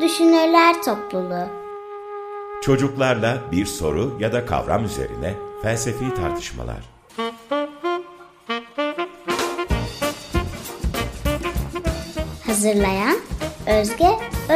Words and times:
Düşünürler 0.00 0.82
Topluluğu 0.82 1.48
Çocuklarla 2.62 3.42
bir 3.52 3.66
soru 3.66 4.16
ya 4.20 4.32
da 4.32 4.46
kavram 4.46 4.84
üzerine 4.84 5.34
felsefi 5.62 6.14
tartışmalar. 6.14 6.84
Hazırlayan 12.46 13.16
Özge 13.66 14.08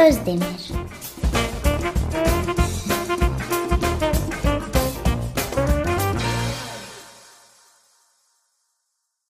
Özdemir 0.07 0.71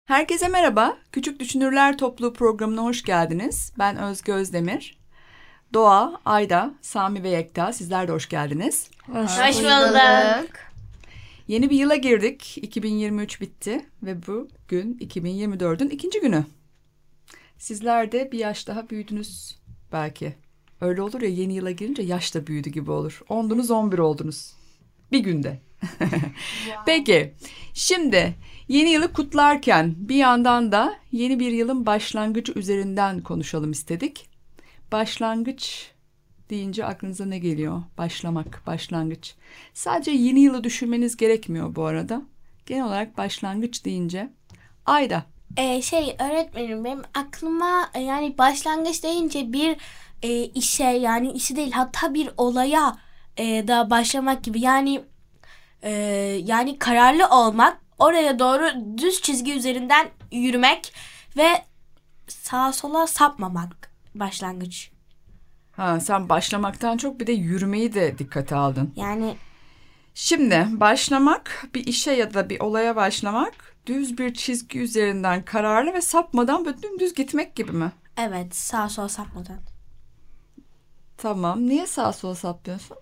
Herkese 0.05 0.47
merhaba. 0.47 0.97
Küçük 1.11 1.39
Düşünürler 1.39 1.97
Topluluğu 1.97 2.33
programına 2.33 2.83
hoş 2.83 3.03
geldiniz. 3.03 3.73
Ben 3.79 3.97
Özge 3.97 4.33
Özdemir. 4.33 5.02
Doğa, 5.73 6.21
Ayda, 6.25 6.73
Sami 6.81 7.23
ve 7.23 7.29
Yekta 7.29 7.73
sizler 7.73 8.07
de 8.07 8.11
hoş 8.11 8.29
geldiniz. 8.29 8.89
Hoş, 9.05 9.31
hoş 9.31 9.57
bulduk. 9.57 10.49
Yeni 11.47 11.69
bir 11.69 11.75
yıla 11.75 11.95
girdik. 11.95 12.57
2023 12.57 13.41
bitti 13.41 13.85
ve 14.03 14.27
bugün 14.27 14.97
2024'ün 14.97 15.89
ikinci 15.89 16.19
günü. 16.19 16.45
Sizler 17.57 18.11
de 18.11 18.31
bir 18.31 18.39
yaş 18.39 18.67
daha 18.67 18.89
büyüdünüz 18.89 19.57
belki. 19.91 20.35
Öyle 20.81 21.01
olur 21.01 21.21
ya 21.21 21.29
yeni 21.29 21.53
yıla 21.53 21.71
girince 21.71 22.01
yaş 22.01 22.35
da 22.35 22.47
büyüdü 22.47 22.69
gibi 22.69 22.91
olur. 22.91 23.21
Ondunuz 23.29 23.71
11 23.71 23.97
oldunuz. 23.97 24.53
Bir 25.11 25.19
günde. 25.19 25.59
Peki 26.85 27.33
şimdi 27.73 28.35
yeni 28.67 28.89
yılı 28.89 29.13
kutlarken 29.13 29.95
bir 29.97 30.15
yandan 30.15 30.71
da 30.71 30.95
yeni 31.11 31.39
bir 31.39 31.51
yılın 31.51 31.85
başlangıcı 31.85 32.53
üzerinden 32.55 33.21
konuşalım 33.21 33.71
istedik. 33.71 34.32
Başlangıç 34.93 35.91
deyince 36.49 36.85
aklınıza 36.85 37.25
ne 37.25 37.39
geliyor? 37.39 37.81
Başlamak, 37.97 38.61
başlangıç. 38.67 39.35
Sadece 39.73 40.11
yeni 40.11 40.39
yılı 40.39 40.63
düşünmeniz 40.63 41.17
gerekmiyor 41.17 41.75
bu 41.75 41.85
arada. 41.85 42.21
Genel 42.65 42.85
olarak 42.85 43.17
başlangıç 43.17 43.85
deyince. 43.85 44.29
Ayda. 44.85 45.23
Ee, 45.57 45.81
şey 45.81 46.15
öğretmenim 46.19 46.85
benim 46.85 47.01
aklıma 47.13 47.89
e, 47.93 47.99
yani 47.99 48.37
başlangıç 48.37 49.03
deyince 49.03 49.53
bir 49.53 49.77
e, 50.23 50.43
işe 50.43 50.83
yani 50.83 51.31
işi 51.31 51.55
değil 51.55 51.71
hatta 51.71 52.13
bir 52.13 52.29
olaya 52.37 52.97
e, 53.37 53.67
da 53.67 53.89
başlamak 53.89 54.43
gibi 54.43 54.61
yani 54.61 55.03
e, 55.83 55.91
yani 56.45 56.79
kararlı 56.79 57.27
olmak 57.29 57.79
oraya 57.99 58.39
doğru 58.39 58.97
düz 58.97 59.21
çizgi 59.21 59.53
üzerinden 59.53 60.09
yürümek 60.31 60.93
ve 61.37 61.65
sağa 62.27 62.73
sola 62.73 63.07
sapmamak 63.07 63.92
başlangıç. 64.15 64.91
Ha, 65.71 65.99
sen 65.99 66.29
başlamaktan 66.29 66.97
çok 66.97 67.19
bir 67.19 67.27
de 67.27 67.31
yürümeyi 67.31 67.93
de 67.93 68.17
dikkate 68.17 68.55
aldın. 68.55 68.93
Yani 68.95 69.35
Şimdi 70.15 70.67
başlamak 70.71 71.67
bir 71.75 71.87
işe 71.87 72.11
ya 72.11 72.33
da 72.33 72.49
bir 72.49 72.59
olaya 72.59 72.95
başlamak 72.95 73.75
düz 73.85 74.17
bir 74.17 74.33
çizgi 74.33 74.79
üzerinden 74.79 75.45
kararlı 75.45 75.93
ve 75.93 76.01
sapmadan 76.01 76.65
böyle 76.65 76.81
dümdüz 76.83 77.13
gitmek 77.13 77.55
gibi 77.55 77.71
mi? 77.71 77.91
evet 78.17 78.55
sağa 78.55 78.89
sola 78.89 79.09
sapmadan. 79.09 79.57
Tamam. 81.17 81.67
Niye 81.67 81.87
sağa 81.87 82.13
sola 82.13 82.35
saplıyorsun? 82.35 82.97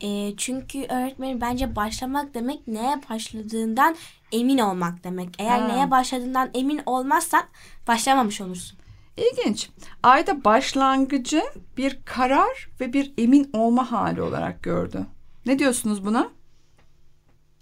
E, 0.00 0.36
çünkü 0.36 0.82
öğretmenim 0.88 1.40
bence 1.40 1.76
başlamak 1.76 2.34
demek 2.34 2.68
neye 2.68 3.00
başladığından 3.10 3.96
emin 4.32 4.58
olmak 4.58 5.04
demek. 5.04 5.28
Eğer 5.38 5.58
Ha. 5.60 5.66
neye 5.66 5.90
başladığından 5.90 6.50
emin 6.54 6.80
olmazsan 6.86 7.42
başlamamış 7.88 8.40
olursun. 8.40 8.78
İlginç. 9.16 9.70
Ayda 10.02 10.44
başlangıcı 10.44 11.42
bir 11.76 11.98
karar 12.04 12.68
ve 12.80 12.92
bir 12.92 13.12
emin 13.18 13.50
olma 13.52 13.92
hali 13.92 14.22
olarak 14.22 14.62
gördü. 14.62 15.06
Ne 15.46 15.58
diyorsunuz 15.58 16.04
buna? 16.04 16.28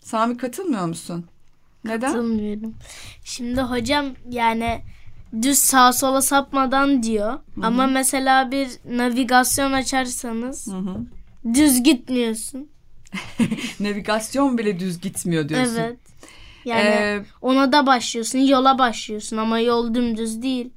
Sami 0.01 0.37
katılmıyor 0.37 0.87
musun? 0.87 1.25
Neden? 1.85 2.13
Katılmıyorum. 2.13 2.75
Şimdi 3.25 3.61
hocam 3.61 4.07
yani 4.31 4.81
düz 5.43 5.59
sağa 5.59 5.93
sola 5.93 6.23
sapmadan 6.23 7.03
diyor. 7.03 7.39
Ama 7.63 7.87
mesela 7.87 8.51
bir 8.51 8.69
navigasyon 8.91 9.73
açarsanız 9.73 10.67
Hı 10.67 10.77
hı. 10.77 10.97
düz 11.55 11.83
gitmiyorsun. 11.83 12.69
Navigasyon 13.81 14.59
bile 14.59 14.81
düz 14.81 15.01
gitmiyor 15.01 15.49
diyorsun. 15.49 15.77
Evet. 15.77 15.99
Yani 16.65 16.89
Ee, 16.89 17.25
ona 17.43 17.73
da 17.73 17.87
başlıyorsun, 17.87 18.39
yola 18.39 18.79
başlıyorsun 18.79 19.37
ama 19.37 19.59
yol 19.59 19.95
dümdüz 19.95 20.43
değil. 20.43 20.71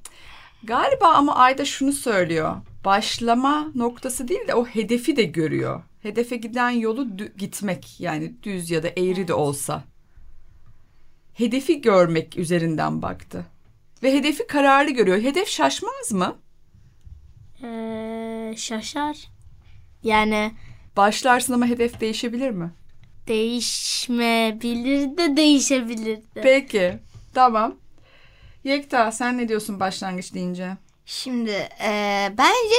Galiba 0.67 1.07
ama 1.07 1.35
Ayda 1.35 1.65
şunu 1.65 1.93
söylüyor. 1.93 2.55
Başlama 2.85 3.71
noktası 3.75 4.27
değil 4.27 4.47
de 4.47 4.55
o 4.55 4.65
hedefi 4.65 5.15
de 5.15 5.23
görüyor. 5.23 5.83
Hedefe 6.01 6.35
giden 6.35 6.69
yolu 6.69 7.07
gitmek 7.37 7.99
yani 7.99 8.33
düz 8.43 8.71
ya 8.71 8.83
da 8.83 8.87
eğri 8.87 9.27
de 9.27 9.33
olsa. 9.33 9.83
Hedefi 11.33 11.81
görmek 11.81 12.37
üzerinden 12.37 13.01
baktı. 13.01 13.45
Ve 14.03 14.13
hedefi 14.13 14.47
kararlı 14.47 14.91
görüyor. 14.91 15.17
Hedef 15.21 15.47
şaşmaz 15.47 16.11
mı? 16.11 16.35
Ee, 17.63 18.53
şaşar. 18.57 19.17
Yani 20.03 20.51
Başlarsın 20.97 21.53
ama 21.53 21.65
hedef 21.65 22.01
değişebilir 22.01 22.49
mi? 22.49 22.71
değişmeyebilir 23.27 25.17
de 25.17 25.37
değişebilir 25.37 26.17
de. 26.17 26.41
Peki. 26.41 26.99
Tamam. 27.33 27.75
Yekta 28.67 29.11
sen 29.11 29.37
ne 29.37 29.47
diyorsun 29.47 29.79
başlangıç 29.79 30.33
deyince? 30.33 30.77
Şimdi 31.05 31.69
e, 31.83 31.91
bence 32.37 32.75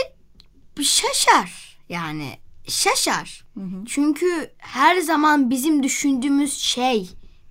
şaşar 0.82 1.78
yani 1.88 2.28
şaşar. 2.68 3.44
Çünkü 3.86 4.50
her 4.58 4.98
zaman 5.00 5.50
bizim 5.50 5.82
düşündüğümüz 5.82 6.58
şey 6.58 7.10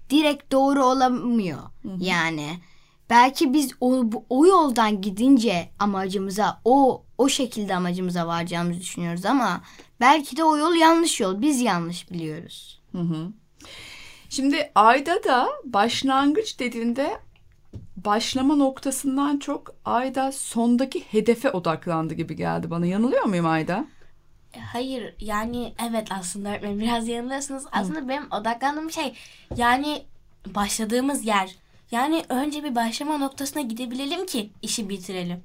direkt 0.09 0.51
doğru 0.51 0.85
olamıyor. 0.85 1.59
Yani 1.99 2.59
belki 3.09 3.53
biz 3.53 3.71
o, 3.81 4.03
o 4.29 4.45
yoldan 4.45 5.01
gidince 5.01 5.69
amacımıza 5.79 6.61
o 6.65 7.03
o 7.17 7.29
şekilde 7.29 7.75
amacımıza 7.75 8.27
varacağımızı 8.27 8.79
düşünüyoruz 8.79 9.25
ama 9.25 9.61
belki 9.99 10.37
de 10.37 10.43
o 10.43 10.57
yol 10.57 10.75
yanlış 10.75 11.19
yol. 11.19 11.41
Biz 11.41 11.61
yanlış 11.61 12.11
biliyoruz. 12.11 12.81
Şimdi 14.29 14.71
Ayda 14.75 15.23
da 15.23 15.49
başlangıç 15.63 16.59
dediğinde 16.59 17.17
başlama 17.97 18.55
noktasından 18.55 19.39
çok 19.39 19.75
Ayda 19.85 20.31
sondaki 20.31 20.99
hedefe 21.11 21.51
odaklandı 21.51 22.13
gibi 22.13 22.35
geldi 22.35 22.69
bana. 22.69 22.85
Yanılıyor 22.85 23.23
muyum 23.23 23.45
Ayda? 23.45 23.87
E, 24.53 24.59
Hayır 24.59 25.15
yani 25.19 25.73
evet 25.89 26.07
aslında 26.11 26.49
öğretmenim 26.49 26.79
biraz 26.79 27.07
yanılıyorsunuz. 27.07 27.63
Aslında 27.71 28.09
benim 28.09 28.31
odaklandığım 28.31 28.91
şey 28.91 29.13
yani 29.55 30.01
başladığımız 30.55 31.25
yer. 31.25 31.55
Yani 31.91 32.23
önce 32.29 32.63
bir 32.63 32.75
başlama 32.75 33.17
noktasına 33.17 33.61
gidebilelim 33.61 34.25
ki 34.25 34.49
işi 34.61 34.89
bitirelim. 34.89 35.43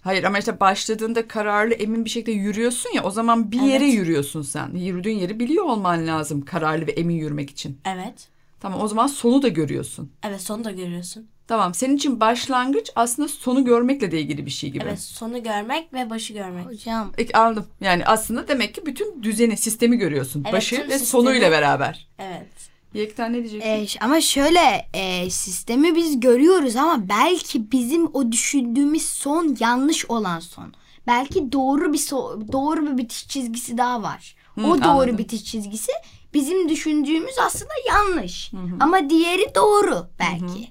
Hayır 0.00 0.24
ama 0.24 0.38
işte 0.38 0.60
başladığında 0.60 1.28
kararlı 1.28 1.74
emin 1.74 2.04
bir 2.04 2.10
şekilde 2.10 2.32
yürüyorsun 2.32 2.90
ya 2.94 3.02
o 3.02 3.10
zaman 3.10 3.52
bir 3.52 3.60
yere 3.60 3.84
Evet. 3.84 3.94
yürüyorsun 3.94 4.42
sen. 4.42 4.74
Yürüdüğün 4.74 5.18
yeri 5.18 5.40
biliyor 5.40 5.64
olman 5.64 6.06
lazım 6.06 6.44
kararlı 6.44 6.86
ve 6.86 6.90
emin 6.92 7.14
yürümek 7.14 7.50
için. 7.50 7.80
Evet. 7.84 8.28
Tamam 8.60 8.80
o 8.80 8.88
zaman 8.88 9.06
sonu 9.06 9.42
da 9.42 9.48
görüyorsun. 9.48 10.12
Evet 10.22 10.40
sonu 10.40 10.64
da 10.64 10.70
görüyorsun. 10.70 11.28
Tamam 11.46 11.74
senin 11.74 11.96
için 11.96 12.20
başlangıç 12.20 12.90
aslında 12.96 13.28
sonu 13.28 13.64
görmekle 13.64 14.10
de 14.10 14.20
ilgili 14.20 14.46
bir 14.46 14.50
şey 14.50 14.70
gibi. 14.70 14.84
Evet 14.88 15.00
sonu 15.00 15.42
görmek 15.42 15.92
ve 15.92 16.10
başı 16.10 16.32
görmek. 16.32 16.66
Hocam 16.66 17.12
Peki 17.16 17.36
anladım. 17.36 17.66
Yani 17.80 18.06
aslında 18.06 18.48
demek 18.48 18.74
ki 18.74 18.86
bütün 18.86 19.22
düzeni, 19.22 19.56
sistemi 19.56 19.96
görüyorsun. 19.96 20.42
Evet, 20.44 20.52
Başı 20.52 20.76
ve 20.76 20.80
sistemi- 20.80 21.06
sonuyla 21.06 21.50
beraber. 21.50 22.08
Evet. 22.18 22.48
Yekta 22.94 23.26
ne 23.26 23.34
diyeceksin? 23.34 23.68
E, 23.68 23.86
ama 24.04 24.20
şöyle 24.20 24.88
e, 24.94 25.30
sistemi 25.30 25.96
biz 25.96 26.20
görüyoruz 26.20 26.76
ama 26.76 27.08
belki 27.08 27.72
bizim 27.72 28.10
o 28.12 28.32
düşündüğümüz 28.32 29.08
son 29.08 29.56
yanlış 29.60 30.06
olan 30.10 30.40
son. 30.40 30.72
Belki 31.06 31.52
doğru 31.52 31.92
bir 31.92 31.98
so- 31.98 32.52
doğru 32.52 32.86
bir 32.86 32.98
bitiş 32.98 33.28
çizgisi 33.28 33.78
daha 33.78 34.02
var. 34.02 34.36
Hı, 34.54 34.66
o 34.66 34.78
doğru 34.78 34.88
anladım. 34.88 35.18
bitiş 35.18 35.44
çizgisi 35.44 35.92
bizim 36.34 36.68
düşündüğümüz 36.68 37.38
aslında 37.38 37.72
yanlış. 37.88 38.52
Ama 38.80 39.10
diğeri 39.10 39.54
doğru 39.54 40.08
belki. 40.18 40.70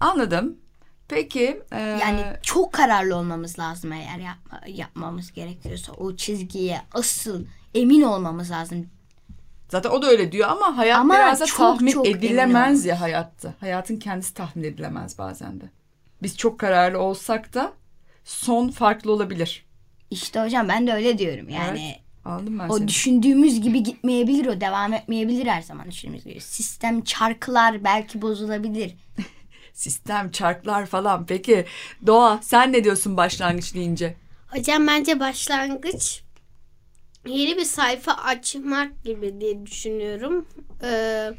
Anladım. 0.00 0.56
Peki. 1.08 1.62
e, 1.72 1.80
Yani 1.80 2.24
çok 2.42 2.72
kararlı 2.72 3.16
olmamız 3.16 3.58
lazım 3.58 3.92
eğer 3.92 4.18
yapma, 4.18 4.60
yapmamız 4.66 5.32
gerekiyorsa 5.32 5.92
o 5.92 6.16
çizgiye 6.16 6.80
asıl 6.92 7.44
emin 7.74 8.02
olmamız 8.02 8.50
lazım. 8.50 8.86
zaten 9.68 9.90
o 9.90 10.02
da 10.02 10.06
öyle 10.06 10.32
diyor 10.32 10.48
ama 10.48 10.76
hayat 10.76 10.98
Ama 10.98 11.14
biraz 11.14 11.40
da 11.40 11.46
çok 11.46 11.58
tahmin 11.58 11.92
çok 11.92 12.06
edilemez 12.06 12.84
ya 12.86 13.00
hayatta. 13.00 13.54
Hayatın 13.60 13.96
kendisi 13.96 14.34
tahmin 14.34 14.64
edilemez 14.64 15.18
bazen 15.18 15.60
de. 15.60 15.64
Biz 16.22 16.36
çok 16.36 16.60
kararlı 16.60 16.98
olsak 16.98 17.54
da 17.54 17.72
son 18.24 18.68
farklı 18.68 19.12
olabilir. 19.12 19.66
İşte 20.10 20.40
hocam 20.40 20.68
ben 20.68 20.86
de 20.86 20.92
öyle 20.92 21.18
diyorum 21.18 21.48
yani. 21.48 21.96
Anladım 22.24 22.58
ben 22.58 22.68
O 22.68 22.76
seni. 22.78 22.88
düşündüğümüz 22.88 23.60
gibi 23.60 23.82
gitmeyebilir 23.82 24.46
o 24.46 24.60
devam 24.60 24.92
etmeyebilir 24.92 25.46
her 25.46 25.62
zaman 25.62 25.90
düşündüğümüz 25.90 26.24
gibi. 26.24 26.40
Sistem 26.40 27.00
çarklar 27.04 27.84
belki 27.84 28.22
bozulabilir. 28.22 28.94
Sistem, 29.72 30.30
çarklar 30.30 30.86
falan. 30.86 31.26
Peki 31.26 31.64
Doğa 32.06 32.38
sen 32.42 32.72
ne 32.72 32.84
diyorsun 32.84 33.16
başlangıç 33.16 33.74
deyince? 33.74 34.14
Hocam 34.48 34.86
bence 34.86 35.20
başlangıç 35.20 36.22
yeni 37.26 37.56
bir 37.56 37.64
sayfa 37.64 38.12
açmak 38.12 39.04
gibi 39.04 39.40
diye 39.40 39.66
düşünüyorum. 39.66 40.46
Ee, 40.82 41.30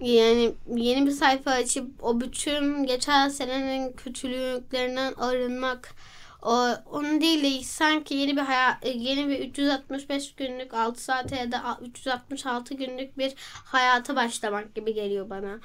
yani 0.00 0.52
yeni 0.76 1.06
bir 1.06 1.10
sayfa 1.10 1.50
açıp 1.50 2.04
o 2.04 2.20
bütün 2.20 2.84
geçen 2.86 3.28
senenin 3.28 3.92
kötülüklerinden 3.92 5.12
arınmak 5.12 5.94
onu 6.42 7.20
değil 7.20 7.60
de 7.60 7.64
sanki 7.64 8.14
yeni 8.14 8.36
bir 8.36 8.42
hayat, 8.42 8.86
yeni 8.86 9.28
bir 9.28 9.38
365 9.38 10.34
günlük 10.34 10.74
6 10.74 11.04
saate 11.04 11.36
ya 11.36 11.52
da 11.52 11.78
366 11.82 12.74
günlük 12.74 13.18
bir 13.18 13.34
hayata 13.64 14.16
başlamak 14.16 14.74
gibi 14.74 14.94
geliyor 14.94 15.30
bana. 15.30 15.60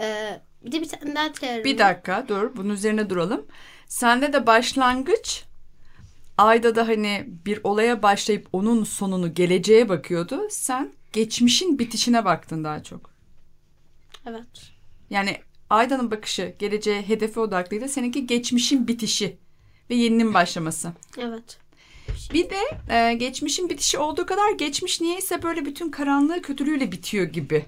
Ee, 0.00 0.40
bir 0.64 0.72
de 0.72 0.80
bir 0.80 0.88
tane 0.88 1.14
daha 1.14 1.32
teori. 1.32 1.64
Bir 1.64 1.78
dakika 1.78 2.28
dur 2.28 2.56
bunun 2.56 2.74
üzerine 2.74 3.10
duralım. 3.10 3.46
Sende 3.86 4.32
de 4.32 4.46
başlangıç 4.46 5.44
ayda 6.38 6.74
da 6.74 6.88
hani 6.88 7.24
bir 7.46 7.60
olaya 7.64 8.02
başlayıp 8.02 8.48
onun 8.52 8.84
sonunu 8.84 9.34
geleceğe 9.34 9.88
bakıyordu. 9.88 10.42
Sen 10.50 10.92
geçmişin 11.12 11.78
bitişine 11.78 12.24
baktın 12.24 12.64
daha 12.64 12.82
çok. 12.82 13.10
Evet. 14.26 14.72
Yani 15.10 15.36
Ayda'nın 15.70 16.10
bakışı 16.10 16.54
geleceğe 16.58 17.08
hedefe 17.08 17.40
odaklıydı. 17.40 17.88
Seninki 17.88 18.26
geçmişin 18.26 18.88
bitişi 18.88 19.38
ve 19.90 19.94
yeninin 19.94 20.34
başlaması. 20.34 20.92
Evet. 21.18 21.58
Bir 22.32 22.50
de 22.50 22.60
e, 22.94 23.14
geçmişin 23.14 23.68
bitişi 23.70 23.98
olduğu 23.98 24.26
kadar 24.26 24.50
geçmiş 24.52 25.00
niyeyse 25.00 25.42
böyle 25.42 25.64
bütün 25.64 25.90
karanlığı 25.90 26.42
kötülüğüyle 26.42 26.92
bitiyor 26.92 27.26
gibi. 27.26 27.64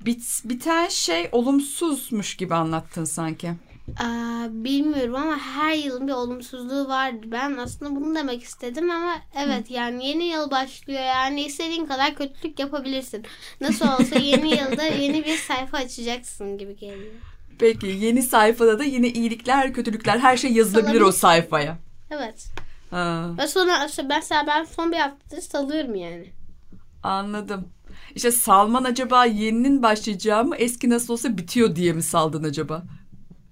Bit, 0.00 0.40
biten 0.44 0.88
şey 0.88 1.28
olumsuzmuş 1.32 2.36
gibi 2.36 2.54
anlattın 2.54 3.04
sanki. 3.04 3.54
Aa, 4.00 4.46
bilmiyorum 4.50 5.14
ama 5.14 5.38
her 5.38 5.74
yılın 5.74 6.08
bir 6.08 6.12
olumsuzluğu 6.12 6.88
var. 6.88 7.30
Ben 7.30 7.56
aslında 7.56 7.96
bunu 7.96 8.14
demek 8.14 8.42
istedim 8.42 8.90
ama 8.90 9.16
evet 9.36 9.70
yani 9.70 10.06
yeni 10.06 10.24
yıl 10.24 10.50
başlıyor. 10.50 11.00
Yani 11.00 11.44
istediğin 11.44 11.86
kadar 11.86 12.14
kötülük 12.14 12.58
yapabilirsin. 12.58 13.24
Nasıl 13.60 13.88
olsa 13.88 14.18
yeni 14.18 14.50
yılda 14.50 14.82
yeni 14.82 15.24
bir 15.24 15.36
sayfa 15.36 15.76
açacaksın 15.76 16.58
gibi 16.58 16.76
geliyor. 16.76 17.12
Peki 17.58 17.86
yeni 17.86 18.22
sayfada 18.22 18.78
da 18.78 18.84
yine 18.84 19.08
iyilikler, 19.08 19.72
kötülükler 19.72 20.18
her 20.18 20.36
şey 20.36 20.52
yazılabilir 20.52 21.00
o 21.00 21.12
sayfaya. 21.12 21.78
Evet. 22.10 22.46
Ha, 22.90 23.30
Ve 23.38 23.46
sonra 23.48 23.86
işte 23.86 24.02
mesela 24.02 24.44
ben 24.46 24.64
son 24.64 24.92
bir 24.92 24.96
haftadır 24.96 25.40
salıyorum 25.42 25.94
yani. 25.94 26.26
anladım. 27.02 27.68
İşte 28.14 28.30
salman 28.30 28.84
acaba 28.84 29.24
yeninin 29.24 29.82
başlayacağı 29.82 30.44
mı 30.44 30.56
eski 30.56 30.90
nasıl 30.90 31.12
olsa 31.12 31.36
bitiyor 31.38 31.76
diye 31.76 31.92
mi 31.92 32.02
saldın 32.02 32.44
acaba? 32.44 32.82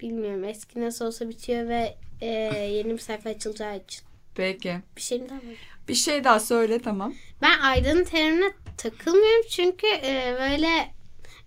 Bilmiyorum 0.00 0.44
eski 0.44 0.80
nasıl 0.80 1.04
olsa 1.06 1.28
bitiyor 1.28 1.68
ve 1.68 1.96
e, 2.20 2.26
yeni 2.72 2.92
bir 2.92 2.98
sayfa 2.98 3.30
açılacağı 3.30 3.76
için. 3.76 4.02
Peki. 4.34 4.76
Bir 4.96 5.00
şeyim 5.02 5.28
daha 5.28 5.36
var. 5.38 5.42
Bir 5.88 5.94
şey 5.94 6.24
daha 6.24 6.40
söyle 6.40 6.78
tamam. 6.78 7.14
Ben 7.42 7.58
Aydın'ın 7.60 8.04
terimine 8.04 8.52
takılmıyorum 8.76 9.46
çünkü 9.50 9.86
e, 9.86 10.36
böyle 10.40 10.68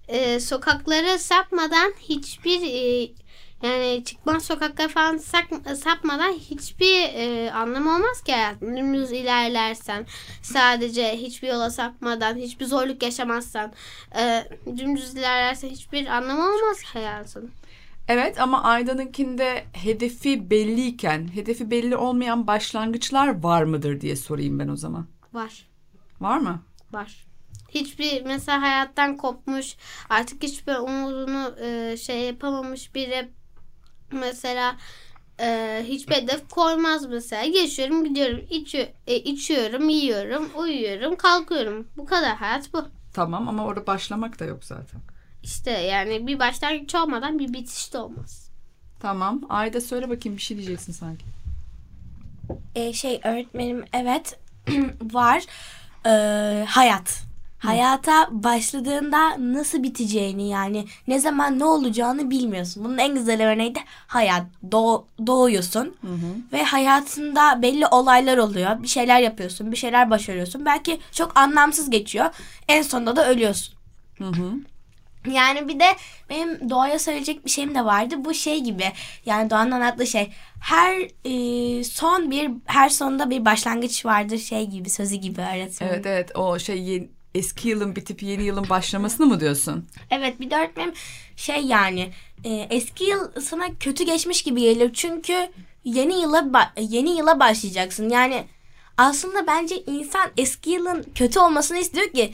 e, 0.08 0.40
sokaklara 0.40 1.18
sapmadan 1.18 1.94
hiçbir 2.00 2.62
e, 2.62 3.12
yani 3.64 4.04
çıkmaz 4.06 4.44
sokaklara 4.46 4.88
falan 4.88 5.18
sak- 5.18 5.78
sapmadan 5.78 6.32
hiçbir 6.34 7.02
e, 7.14 7.52
anlamı 7.52 7.96
olmaz 7.96 8.22
ki 8.24 8.32
hayatın. 8.32 8.78
Dümdüz 8.78 9.12
ilerlersen 9.12 10.06
sadece 10.42 11.18
hiçbir 11.18 11.48
yola 11.48 11.70
sapmadan 11.70 12.36
hiçbir 12.36 12.66
zorluk 12.66 13.04
yaşamazsan 13.04 13.74
e, 14.20 14.44
dümdüz 14.78 15.14
ilerlersen 15.14 15.70
hiçbir 15.70 16.08
anlamı 16.08 16.42
olmaz 16.42 16.82
ki 16.82 16.88
hayatın. 16.94 17.52
Evet 18.08 18.40
ama 18.42 18.64
Ayda'nınkinde 18.64 19.66
hedefi 19.74 20.50
belliyken 20.50 21.30
hedefi 21.34 21.72
belli 21.72 21.96
olmayan 21.98 22.48
başlangıçlar 22.48 23.44
var 23.44 23.64
mıdır 23.64 24.02
diye 24.02 24.16
sorayım 24.16 24.60
ben 24.60 24.68
o 24.68 24.76
zaman. 24.76 25.08
Var. 25.34 25.68
Var 26.22 26.38
mı? 26.38 26.64
Var. 26.92 27.25
Hiçbir 27.76 28.22
mesela 28.26 28.62
hayattan 28.62 29.18
kopmuş 29.18 29.76
artık 30.10 30.44
hiçbir 30.44 30.76
umudunu 30.76 31.56
e, 31.62 31.98
şey 31.98 32.20
yapamamış 32.22 32.96
biri 32.96 33.28
mesela 34.12 34.76
e, 35.40 35.82
hiçbir 35.88 36.16
hedef 36.16 36.50
koymaz 36.50 37.06
mesela. 37.06 37.44
Yaşıyorum 37.44 38.04
gidiyorum 38.06 38.42
içi, 38.50 38.94
e, 39.08 39.16
içiyorum 39.16 39.90
yiyorum 39.90 40.50
uyuyorum 40.56 41.16
kalkıyorum. 41.16 41.88
Bu 41.98 42.06
kadar 42.06 42.36
hayat 42.36 42.74
bu. 42.74 42.86
Tamam 43.14 43.48
ama 43.48 43.66
orada 43.66 43.88
başlamak 43.88 44.40
da 44.40 44.46
yok 44.46 44.64
zaten. 44.64 45.02
İşte 45.44 45.72
yani 45.72 46.28
bir 46.28 46.40
başlangıç 46.40 46.96
olmadan 46.96 47.40
bir 47.40 47.54
bitiş 47.54 47.94
de 47.94 47.98
olmaz. 47.98 48.50
Tamam. 49.00 49.42
Ayda 49.50 49.82
söyle 49.82 50.10
bakayım 50.10 50.38
bir 50.38 50.42
şey 50.42 50.58
diyeceksin 50.58 50.94
sanki. 50.94 51.26
e, 52.76 52.94
şey 52.94 53.22
öğretmenim 53.24 53.86
evet 53.94 54.40
var 55.14 55.44
Ee, 56.08 56.66
hayat. 56.70 57.24
Hayata 57.58 58.28
başladığında 58.32 59.36
nasıl 59.54 59.84
biteceğini 59.84 60.50
yani 60.50 60.86
ne 61.08 61.20
zaman 61.20 61.60
ne 61.60 61.66
olacağını 61.66 62.30
bilmiyorsun. 62.30 62.84
Bunun 62.84 62.98
en 62.98 63.16
güzel 63.16 63.48
örneği 63.52 63.76
de 63.76 63.80
hayat. 64.08 64.44
Doğ, 64.72 65.06
doğuyorsun 65.28 65.96
ve 66.54 66.64
hayatında 66.64 67.62
belli 67.62 67.88
olaylar 67.88 68.38
oluyor. 68.38 68.84
Bir 68.84 68.88
şeyler 68.88 69.20
yapıyorsun, 69.20 69.72
bir 69.72 69.78
şeyler 69.78 70.10
başarıyorsun. 70.10 70.66
Belki 70.66 71.00
çok 71.12 71.38
anlamsız 71.38 71.90
geçiyor. 71.90 72.26
En 72.68 72.82
sonunda 72.82 73.16
da 73.16 73.30
ölüyorsun. 73.30 73.76
Yani 75.32 75.68
bir 75.68 75.80
de 75.80 75.86
benim 76.30 76.70
doğaya 76.70 77.00
söyleyecek 77.00 77.46
bir 77.46 77.50
şeyim 77.50 77.76
de 77.76 77.86
vardı. 77.86 78.16
Bu 78.26 78.34
şey 78.34 78.60
gibi 78.62 78.86
yani 79.26 79.50
doğanın 79.50 79.72
anlattığı 79.72 80.08
şey. 80.08 80.32
Her 80.62 81.02
e, 81.26 81.84
son 81.84 82.32
bir 82.32 82.52
her 82.66 82.90
sonda 82.90 83.30
bir 83.30 83.46
başlangıç 83.46 84.06
vardır 84.06 84.38
şey 84.38 84.66
gibi 84.66 84.90
sözü 84.90 85.16
gibi 85.16 85.42
öğretmenim. 85.42 85.94
Evet 85.94 86.06
evet 86.06 86.32
o 86.36 86.60
şey 86.60 86.82
yeni- 86.84 87.10
eski 87.36 87.70
yılın 87.70 87.96
bitip 87.96 88.24
yeni 88.24 88.44
yılın 88.44 88.70
başlamasını 88.70 89.26
mı 89.26 89.40
diyorsun? 89.40 89.88
Evet 90.12 90.40
bir 90.40 90.52
de 90.52 90.56
öğretmenim 90.56 90.94
şey 91.36 91.62
yani 91.66 92.12
e, 92.44 92.68
eski 92.70 93.04
yıl 93.04 93.42
sana 93.42 93.66
kötü 93.80 94.06
geçmiş 94.06 94.44
gibi 94.44 94.62
gelir. 94.62 94.94
Çünkü 94.94 95.50
yeni 95.84 96.22
yıla 96.22 96.74
yeni 96.80 97.18
yıla 97.18 97.40
başlayacaksın. 97.40 98.10
Yani 98.10 98.44
aslında 98.98 99.48
bence 99.48 99.76
insan 99.82 100.30
eski 100.38 100.70
yılın 100.70 101.06
kötü 101.16 101.40
olmasını 101.40 101.78
istiyor 101.78 102.08
ki 102.08 102.34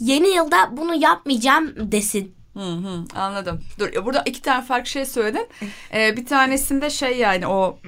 yeni 0.00 0.28
yılda 0.28 0.76
bunu 0.76 0.94
yapmayacağım 0.94 1.92
desin. 1.92 2.34
Hı 2.54 2.72
hı, 2.72 3.04
anladım. 3.14 3.60
Dur 3.78 4.04
burada 4.04 4.22
iki 4.26 4.42
tane 4.42 4.64
farklı 4.64 4.90
şey 4.90 5.06
söyledin. 5.06 5.48
Ee, 5.94 6.16
bir 6.16 6.26
tanesinde 6.26 6.90
şey 6.90 7.18
yani 7.18 7.46
o 7.46 7.78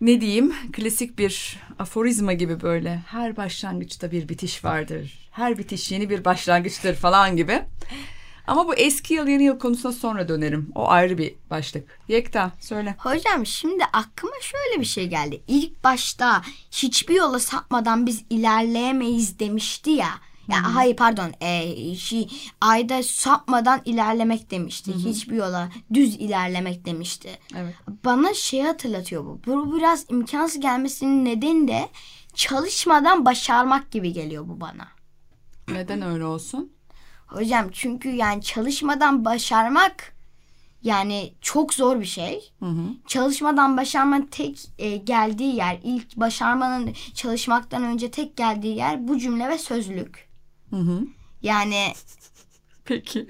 ne 0.00 0.20
diyeyim 0.20 0.54
klasik 0.72 1.18
bir 1.18 1.58
aforizma 1.78 2.32
gibi 2.32 2.60
böyle 2.60 3.02
her 3.06 3.36
başlangıçta 3.36 4.10
bir 4.10 4.28
bitiş 4.28 4.64
vardır. 4.64 5.19
Her 5.30 5.58
bitiş 5.58 5.92
yeni 5.92 6.10
bir 6.10 6.24
başlangıçtır 6.24 6.94
falan 6.94 7.36
gibi. 7.36 7.62
Ama 8.46 8.68
bu 8.68 8.74
eski 8.74 9.14
yıl 9.14 9.28
yeni 9.28 9.42
yıl 9.42 9.58
konusuna 9.58 9.92
sonra 9.92 10.28
dönerim. 10.28 10.72
O 10.74 10.88
ayrı 10.88 11.18
bir 11.18 11.34
başlık. 11.50 12.00
Yekta 12.08 12.50
söyle. 12.60 12.94
Hocam 12.98 13.46
şimdi 13.46 13.84
aklıma 13.84 14.34
şöyle 14.40 14.80
bir 14.80 14.86
şey 14.86 15.08
geldi. 15.08 15.42
İlk 15.48 15.84
başta 15.84 16.42
hiçbir 16.70 17.14
yola 17.14 17.38
sapmadan 17.38 18.06
biz 18.06 18.24
ilerleyemeyiz 18.30 19.38
demişti 19.38 19.90
ya. 19.90 20.08
Ya 20.48 20.74
hayır 20.74 20.96
pardon. 20.96 21.32
E, 21.40 21.94
şey, 21.94 22.28
ayda 22.60 23.02
sapmadan 23.02 23.80
ilerlemek 23.84 24.50
demişti. 24.50 24.92
Hiçbir 24.94 25.36
yola 25.36 25.68
düz 25.94 26.14
ilerlemek 26.14 26.84
demişti. 26.86 27.38
Evet. 27.56 27.74
Bana 28.04 28.34
şey 28.34 28.62
hatırlatıyor 28.62 29.24
bu. 29.24 29.40
Bu 29.46 29.76
biraz 29.76 30.06
imkansız 30.10 30.60
gelmesinin 30.60 31.24
nedeni 31.24 31.68
de 31.68 31.88
çalışmadan 32.34 33.24
başarmak 33.24 33.90
gibi 33.90 34.12
geliyor 34.12 34.48
bu 34.48 34.60
bana. 34.60 34.99
Neden 35.72 36.02
öyle 36.02 36.24
olsun? 36.24 36.72
Hocam 37.26 37.68
çünkü 37.72 38.08
yani 38.08 38.42
çalışmadan 38.42 39.24
başarmak 39.24 40.14
yani 40.82 41.34
çok 41.40 41.74
zor 41.74 42.00
bir 42.00 42.04
şey. 42.04 42.52
Çalışmadan 43.06 43.76
başarmanın 43.76 44.26
tek 44.26 44.68
e, 44.78 44.96
geldiği 44.96 45.56
yer, 45.56 45.80
ilk 45.82 46.16
başarmanın 46.16 46.94
çalışmaktan 47.14 47.84
önce 47.84 48.10
tek 48.10 48.36
geldiği 48.36 48.76
yer 48.76 49.08
bu 49.08 49.18
cümle 49.18 49.48
ve 49.48 49.58
sözlük. 49.58 50.28
Yani 51.42 51.92
Peki. 52.84 53.26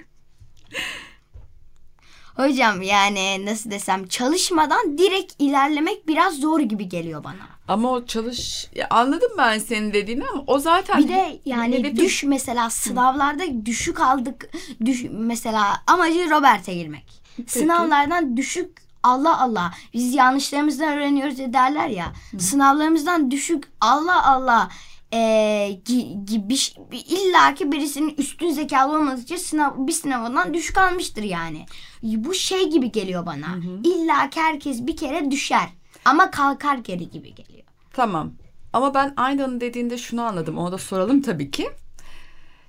Hocam 2.37 2.83
yani 2.83 3.47
nasıl 3.47 3.71
desem 3.71 4.07
çalışmadan 4.07 4.99
direkt 4.99 5.33
ilerlemek 5.39 6.09
biraz 6.09 6.35
zor 6.35 6.61
gibi 6.61 6.89
geliyor 6.89 7.25
bana. 7.25 7.51
Ama 7.69 7.91
o 7.91 8.07
çalış 8.07 8.69
ya 8.75 8.87
anladım 8.91 9.31
ben 9.39 9.59
senin 9.59 9.93
dediğini 9.93 10.25
ama 10.33 10.45
o 10.47 10.59
zaten 10.59 10.99
Bir 11.03 11.09
de 11.09 11.41
yani 11.45 11.77
hedefin- 11.77 11.97
düş 11.97 12.25
mesela 12.25 12.71
sınavlarda 12.71 13.67
düşük 13.67 14.01
aldık. 14.01 14.51
Düş, 14.85 15.05
mesela 15.11 15.83
amacı 15.87 16.31
Robert'e 16.31 16.75
girmek. 16.75 17.21
Sınavlardan 17.47 18.37
düşük 18.37 18.81
Allah 19.03 19.41
Allah 19.41 19.75
biz 19.95 20.15
yanlışlarımızdan 20.15 20.93
öğreniyoruz 20.93 21.39
derler 21.39 21.89
ya. 21.89 22.13
Sınavlarımızdan 22.39 23.31
düşük 23.31 23.65
Allah 23.81 24.27
Allah 24.27 24.69
ee, 25.13 25.81
gi- 25.85 26.25
gibi 26.25 26.55
illa 26.93 27.55
ki 27.55 27.73
birisinin 27.73 28.15
üstün 28.19 28.51
zekalı 28.51 28.97
olmadığı 28.97 29.21
için 29.21 29.37
sınav, 29.37 29.87
bir 29.87 29.93
sınavından 29.93 30.55
düşük 30.55 30.79
almıştır 30.79 31.23
yani. 31.23 31.67
Bu 32.03 32.35
şey 32.35 32.71
gibi 32.71 32.93
geliyor 32.93 33.27
bana. 33.27 33.59
İlla 33.85 34.31
ki 34.31 34.41
herkes 34.41 34.87
bir 34.87 34.97
kere 34.97 35.31
düşer. 35.31 35.69
Ama 36.05 36.31
kalkar 36.31 36.77
geri 36.77 37.11
gibi 37.11 37.35
geliyor. 37.35 37.65
Tamam. 37.93 38.33
Ama 38.73 38.95
ben 38.95 39.15
Ayda'nın 39.17 39.61
dediğinde 39.61 39.99
şunu 39.99 40.23
anladım. 40.23 40.59
Onu 40.59 40.73
da 40.73 40.79
soralım 40.79 41.23
tabii 41.23 41.51
ki. 41.51 41.71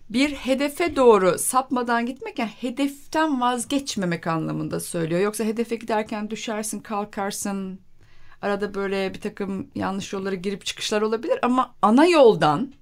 Bir 0.09 0.31
hedefe 0.31 0.95
doğru 0.95 1.39
sapmadan 1.39 2.05
gitmek 2.05 2.39
yani 2.39 2.51
hedeften 2.59 3.41
vazgeçmemek 3.41 4.27
anlamında 4.27 4.79
söylüyor. 4.79 5.21
Yoksa 5.21 5.43
hedefe 5.43 5.75
giderken 5.75 6.29
düşersin, 6.29 6.79
kalkarsın. 6.79 7.79
Arada 8.41 8.73
böyle 8.73 9.13
bir 9.13 9.21
takım 9.21 9.67
yanlış 9.75 10.13
yollara 10.13 10.35
girip 10.35 10.65
çıkışlar 10.65 11.01
olabilir 11.01 11.39
ama 11.41 11.75
ana 11.81 12.05
yoldan 12.05 12.73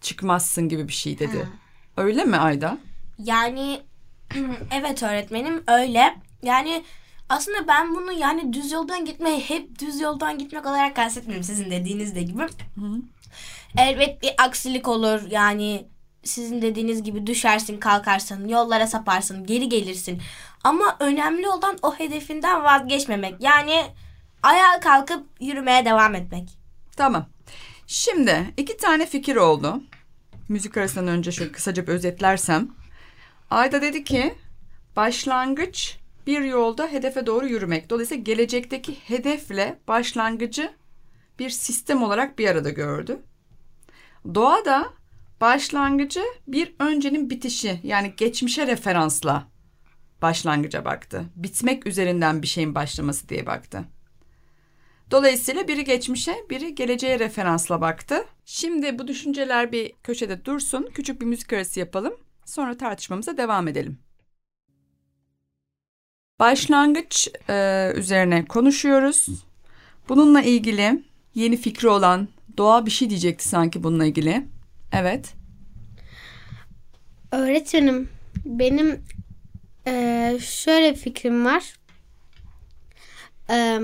çıkmazsın 0.00 0.68
gibi 0.68 0.88
bir 0.88 0.92
şey 0.92 1.18
dedi. 1.18 1.48
Öyle 1.96 2.24
mi 2.24 2.36
Ayda? 2.36 2.78
Yani 3.18 3.80
evet 4.74 5.02
öğretmenim 5.02 5.62
öyle. 5.68 6.16
Yani 6.42 6.84
aslında 7.28 7.68
ben 7.68 7.94
bunu 7.94 8.12
yani 8.12 8.52
düz 8.52 8.72
yoldan 8.72 9.04
gitmeyi 9.04 9.40
hep 9.40 9.78
düz 9.78 10.00
yoldan 10.00 10.38
gitmek 10.38 10.66
olarak 10.66 10.96
kastetmiyorum 10.96 11.44
sizin 11.44 11.70
dediğiniz 11.70 12.14
de 12.14 12.22
gibi. 12.22 12.46
Elbet 13.78 14.22
bir 14.22 14.32
aksilik 14.38 14.88
olur 14.88 15.20
yani 15.30 15.86
sizin 16.24 16.62
dediğiniz 16.62 17.02
gibi 17.02 17.26
düşersin 17.26 17.80
kalkarsın 17.80 18.48
yollara 18.48 18.86
saparsın 18.86 19.46
geri 19.46 19.68
gelirsin. 19.68 20.22
Ama 20.64 20.96
önemli 21.00 21.48
olan 21.48 21.78
o 21.82 21.94
hedefinden 21.94 22.64
vazgeçmemek 22.64 23.34
yani 23.40 23.84
ayağa 24.42 24.80
kalkıp 24.80 25.26
yürümeye 25.40 25.84
devam 25.84 26.14
etmek. 26.14 26.48
Tamam. 26.96 27.26
Şimdi 27.86 28.54
iki 28.56 28.76
tane 28.76 29.06
fikir 29.06 29.36
oldu. 29.36 29.82
Müzik 30.48 30.76
arasından 30.76 31.08
önce 31.08 31.32
şöyle 31.32 31.52
kısaca 31.52 31.86
bir 31.86 31.92
özetlersem. 31.92 32.68
Ayda 33.50 33.82
dedi 33.82 34.04
ki 34.04 34.34
başlangıç 34.96 35.98
bir 36.26 36.40
yolda 36.40 36.86
hedefe 36.86 37.26
doğru 37.26 37.46
yürümek. 37.46 37.90
Dolayısıyla 37.90 38.22
gelecekteki 38.22 38.94
hedefle 38.94 39.78
başlangıcı 39.88 40.72
bir 41.38 41.50
sistem 41.50 42.02
olarak 42.02 42.38
bir 42.38 42.48
arada 42.48 42.70
gördü. 42.70 43.18
Doğa 44.34 44.64
da 44.64 44.92
başlangıcı 45.40 46.22
bir 46.46 46.74
öncenin 46.78 47.30
bitişi 47.30 47.80
yani 47.82 48.14
geçmişe 48.16 48.66
referansla 48.66 49.48
başlangıca 50.22 50.84
baktı. 50.84 51.24
Bitmek 51.36 51.86
üzerinden 51.86 52.42
bir 52.42 52.46
şeyin 52.46 52.74
başlaması 52.74 53.28
diye 53.28 53.46
baktı. 53.46 53.84
Dolayısıyla 55.12 55.68
biri 55.68 55.84
geçmişe, 55.84 56.36
biri 56.50 56.74
geleceğe 56.74 57.18
referansla 57.18 57.80
baktı. 57.80 58.24
Şimdi 58.44 58.98
bu 58.98 59.08
düşünceler 59.08 59.72
bir 59.72 59.92
köşede 60.02 60.44
dursun. 60.44 60.88
Küçük 60.94 61.20
bir 61.20 61.26
müzik 61.26 61.52
arası 61.52 61.80
yapalım. 61.80 62.14
Sonra 62.44 62.76
tartışmamıza 62.76 63.36
devam 63.36 63.68
edelim. 63.68 63.98
Başlangıç 66.40 67.28
e, 67.48 67.92
üzerine 67.96 68.44
konuşuyoruz. 68.44 69.26
Bununla 70.08 70.42
ilgili 70.42 71.02
yeni 71.34 71.56
fikri 71.56 71.88
olan 71.88 72.28
Doğa 72.56 72.86
bir 72.86 72.90
şey 72.90 73.10
diyecekti 73.10 73.48
sanki 73.48 73.82
bununla 73.82 74.06
ilgili. 74.06 74.46
Evet. 74.92 75.34
Öğretmenim 77.32 78.08
benim 78.44 79.04
eee, 79.86 80.38
şöyle 80.40 80.94
fikrim 80.94 81.44
var. 81.44 81.74
Eee, 83.50 83.80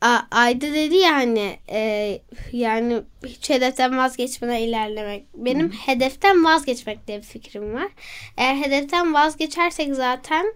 A- 0.00 0.20
Ayda 0.30 0.66
dedi 0.74 0.96
ya 0.96 1.14
hani 1.14 1.58
eee, 1.68 2.22
yani 2.52 3.02
hiç 3.26 3.50
hedeften 3.50 3.96
vazgeçmeden 3.96 4.56
ilerlemek. 4.58 5.24
Benim 5.34 5.70
hedeften 5.72 6.44
vazgeçmek 6.44 7.06
diye 7.06 7.18
bir 7.18 7.22
fikrim 7.22 7.74
var. 7.74 7.88
Eğer 8.36 8.54
hedeften 8.56 9.14
vazgeçersek 9.14 9.94
zaten 9.94 10.46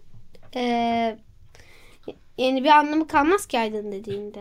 eee 0.57 1.17
yani 2.39 2.65
bir 2.65 2.69
anlamı 2.69 3.07
kalmaz 3.07 3.47
ki 3.47 3.59
Aydın 3.59 3.93
dediğinde. 3.93 4.41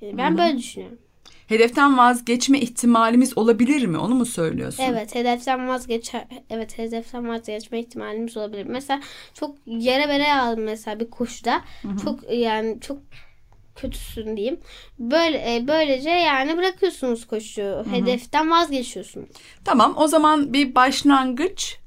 Yani 0.00 0.18
ben 0.18 0.38
böyle 0.38 0.58
düşünüyorum. 0.58 0.98
Hedeften 1.46 1.98
vazgeçme 1.98 2.60
ihtimalimiz 2.60 3.38
olabilir 3.38 3.86
mi? 3.86 3.98
Onu 3.98 4.14
mu 4.14 4.26
söylüyorsun? 4.26 4.82
Evet 4.82 5.14
hedeften 5.14 5.68
vazgeçer. 5.68 6.24
Evet 6.50 6.78
hedeften 6.78 7.28
vazgeçme 7.28 7.80
ihtimalimiz 7.80 8.36
olabilir. 8.36 8.66
Mesela 8.66 9.00
çok 9.34 9.56
yere 9.66 10.08
bere 10.08 10.32
aldım 10.32 10.64
mesela 10.64 11.00
bir 11.00 11.10
koşuda. 11.10 11.60
Çok 12.04 12.32
yani 12.32 12.80
çok 12.80 12.98
kötüsün 13.74 14.36
diyeyim. 14.36 14.60
Böyle 14.98 15.56
e, 15.56 15.68
böylece 15.68 16.10
yani 16.10 16.56
bırakıyorsunuz 16.56 17.26
koşuyu. 17.26 17.84
Hedeften 17.90 18.50
vazgeçiyorsunuz. 18.50 19.28
Tamam 19.64 19.94
o 19.96 20.06
zaman 20.06 20.52
bir 20.52 20.74
başlangıç 20.74 21.78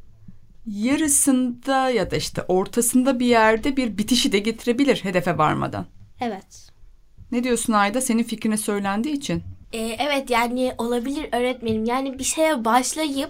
yarısında 0.68 1.90
ya 1.90 2.12
da 2.12 2.16
işte 2.16 2.42
ortasında 2.48 3.20
bir 3.20 3.26
yerde 3.26 3.78
bir 3.78 3.98
bitişi 3.98 4.32
de 4.32 4.40
getirebilir 4.40 5.04
hedefe 5.04 5.38
varmadan. 5.38 5.86
Evet. 6.22 6.72
Ne 7.32 7.44
diyorsun 7.44 7.74
Ayda? 7.74 8.02
Senin 8.02 8.24
fikrine 8.24 8.58
söylendiği 8.58 9.16
için. 9.16 9.44
Ee, 9.74 9.96
evet 10.00 10.30
yani 10.30 10.74
olabilir 10.78 11.30
öğretmenim. 11.32 11.86
Yani 11.86 12.20
bir 12.20 12.24
şeye 12.24 12.66
başlayıp 12.66 13.30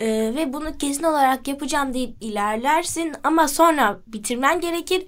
e, 0.00 0.06
ve 0.08 0.52
bunu 0.52 0.78
kesin 0.78 1.02
olarak 1.02 1.48
yapacağım 1.48 1.94
deyip 1.94 2.16
ilerlersin 2.20 3.14
ama 3.24 3.48
sonra 3.48 4.00
bitirmen 4.06 4.60
gerekir 4.60 5.06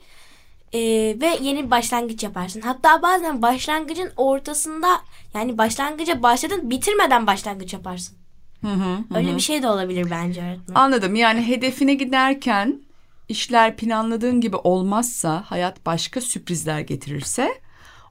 E, 0.72 0.80
ve 1.20 1.38
yeni 1.42 1.64
bir 1.64 1.70
başlangıç 1.70 2.22
yaparsın. 2.22 2.60
Hatta 2.60 3.02
bazen 3.02 3.42
başlangıcın 3.42 4.12
ortasında 4.16 5.00
yani 5.34 5.58
başlangıca 5.58 6.22
başladın 6.22 6.70
bitirmeden 6.70 7.26
başlangıç 7.26 7.72
yaparsın. 7.72 8.16
Hı 8.60 8.72
hı. 8.72 8.98
Öyle 9.14 9.34
bir 9.34 9.40
şey 9.40 9.62
de 9.62 9.68
olabilir 9.68 10.06
bence 10.10 10.40
öğretmenim. 10.42 10.76
Anladım. 10.76 11.14
Yani 11.14 11.46
hedefine 11.48 11.94
giderken 11.94 12.80
işler 13.28 13.76
planladığın 13.76 14.40
gibi 14.40 14.56
olmazsa, 14.56 15.44
hayat 15.46 15.86
başka 15.86 16.20
sürprizler 16.20 16.80
getirirse 16.80 17.60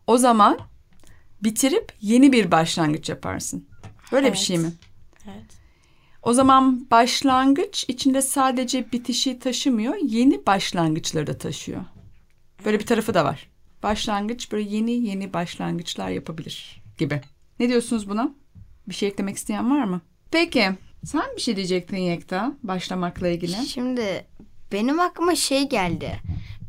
o 0.08 0.18
zaman 0.18 0.60
bitirip 1.44 1.94
yeni 2.02 2.32
bir 2.32 2.52
başlangıç 2.52 3.10
yaparsın. 3.10 3.68
Böyle 4.12 4.26
bir 4.26 4.38
Evet. 4.38 4.40
şey 4.48 4.58
mi? 4.58 4.72
Evet. 5.26 5.46
O 6.24 6.34
zaman 6.34 6.88
başlangıç 6.92 7.86
içinde 7.88 8.22
sadece 8.22 8.92
bitişi 8.92 9.40
taşımıyor, 9.40 9.96
yeni 10.02 10.46
başlangıçları 10.46 11.28
da 11.28 11.38
taşıyor. 11.38 11.82
Böyle 12.66 12.80
bir 12.80 12.86
tarafı 12.86 13.14
da 13.14 13.26
var. 13.26 13.50
Başlangıç 13.84 14.52
böyle 14.52 14.70
yeni 14.76 14.92
yeni 14.92 15.34
başlangıçlar 15.34 16.10
yapabilir 16.10 16.84
gibi. 16.98 17.22
Ne 17.60 17.70
diyorsunuz 17.70 18.10
buna? 18.10 18.32
Bir 18.88 18.94
şey 18.94 19.10
eklemek 19.10 19.38
isteyen 19.38 19.72
var 19.72 19.84
mı? 19.84 20.02
Peki. 20.32 20.72
Sen 21.06 21.26
bir 21.36 21.42
şey 21.42 21.56
diyecektin 21.56 21.98
Yekta 21.98 22.54
başlamakla 22.64 23.28
ilgili. 23.28 23.68
Şimdi 23.68 24.26
benim 24.72 25.00
aklıma 25.00 25.36
şey 25.36 25.70
geldi. 25.70 26.20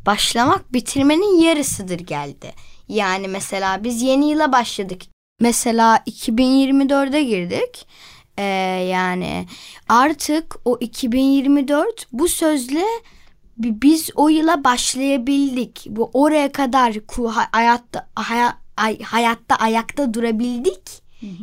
Başlamak 0.06 0.72
bitirmenin 0.72 1.40
yarısıdır 1.40 1.98
geldi. 1.98 2.52
Yani 2.88 3.28
mesela 3.28 3.84
biz 3.84 4.02
yeni 4.02 4.30
yıla 4.30 4.52
başladık. 4.52 5.02
Mesela 5.40 5.96
2024'e 5.96 7.22
girdik. 7.22 7.86
Ee, 8.38 8.42
yani 8.90 9.46
artık 9.88 10.56
o 10.64 10.78
2024 10.80 12.06
bu 12.12 12.28
sözle 12.28 12.84
biz 13.58 14.10
o 14.14 14.28
yıla 14.28 14.64
başlayabildik. 14.64 15.86
Bu 15.88 16.10
oraya 16.12 16.52
kadar 16.52 16.94
hayatta 17.52 18.08
haya- 18.16 18.58
ay- 18.76 19.02
hayatta 19.02 19.54
ayakta 19.56 20.14
durabildik. 20.14 20.82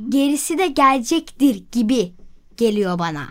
Gerisi 0.10 0.58
de 0.58 0.68
gelecektir 0.68 1.64
gibi 1.72 2.14
geliyor 2.58 3.00
bana. 3.00 3.28